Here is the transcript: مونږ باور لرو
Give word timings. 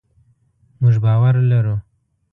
مونږ 0.79 0.95
باور 1.03 1.35
لرو 1.51 1.75